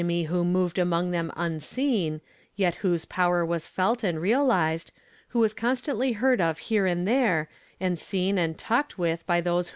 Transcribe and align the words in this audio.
y 0.03 0.23
who 0.27 0.43
moved 0.43 0.79
among 0.79 1.11
them 1.11 1.31
unseen, 1.37 2.21
yet 2.55 2.73
whose 2.81 3.05
power 3.05 3.45
was 3.45 3.69
elt 3.77 4.03
a«d 4.03 4.17
reahzed, 4.17 4.89
who 5.27 5.37
was 5.37 5.53
constantly 5.53 6.13
heard 6.13 6.41
of 6.41 6.57
here 6.57 6.87
and 6.87 7.07
there, 7.07 7.47
and 7.79 7.99
seen 7.99 8.39
and 8.39 8.57
talked 8.57 8.97
with 8.97 9.23
by 9.27 9.39
those 9.39 9.69
ho. 9.69 9.69